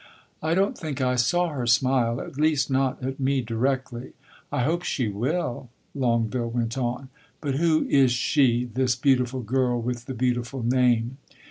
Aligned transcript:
"I 0.41 0.55
don't 0.55 0.75
think 0.75 0.99
I 0.99 1.15
saw 1.15 1.49
her 1.49 1.67
smile 1.67 2.19
at 2.21 2.35
least, 2.35 2.71
not 2.71 3.03
at 3.03 3.19
me, 3.19 3.39
directly. 3.41 4.13
I 4.51 4.63
hope 4.63 4.81
she 4.81 5.09
will!" 5.09 5.69
Longueville 5.93 6.49
went 6.49 6.75
on. 6.75 7.09
"But 7.39 7.53
who 7.57 7.83
is 7.83 8.11
she 8.11 8.65
this 8.65 8.95
beautiful 8.95 9.41
girl 9.43 9.79
with 9.79 10.05
the 10.05 10.15
beautiful 10.15 10.63
name?" 10.63 11.19